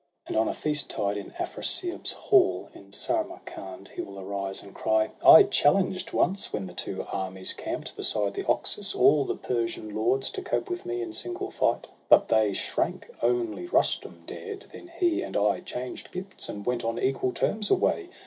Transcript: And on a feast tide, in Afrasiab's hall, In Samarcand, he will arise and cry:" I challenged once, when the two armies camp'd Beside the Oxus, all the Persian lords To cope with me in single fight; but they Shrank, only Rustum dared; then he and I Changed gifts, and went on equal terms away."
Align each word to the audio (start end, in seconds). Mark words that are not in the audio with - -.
And 0.25 0.35
on 0.35 0.47
a 0.47 0.53
feast 0.55 0.89
tide, 0.89 1.15
in 1.15 1.29
Afrasiab's 1.33 2.11
hall, 2.13 2.69
In 2.73 2.91
Samarcand, 2.91 3.89
he 3.89 4.01
will 4.01 4.19
arise 4.19 4.63
and 4.63 4.73
cry:" 4.73 5.11
I 5.23 5.43
challenged 5.43 6.11
once, 6.11 6.51
when 6.51 6.65
the 6.65 6.73
two 6.73 7.05
armies 7.11 7.53
camp'd 7.53 7.91
Beside 7.95 8.33
the 8.33 8.47
Oxus, 8.47 8.95
all 8.95 9.25
the 9.25 9.35
Persian 9.35 9.93
lords 9.93 10.31
To 10.31 10.41
cope 10.41 10.71
with 10.71 10.87
me 10.87 11.03
in 11.03 11.13
single 11.13 11.51
fight; 11.51 11.85
but 12.09 12.29
they 12.29 12.51
Shrank, 12.53 13.11
only 13.21 13.67
Rustum 13.67 14.23
dared; 14.25 14.65
then 14.73 14.87
he 14.97 15.21
and 15.21 15.37
I 15.37 15.59
Changed 15.59 16.11
gifts, 16.11 16.49
and 16.49 16.65
went 16.65 16.83
on 16.83 16.97
equal 16.97 17.31
terms 17.31 17.69
away." 17.69 18.09